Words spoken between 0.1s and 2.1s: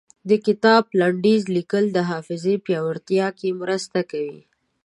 د کتاب لنډيز ليکل د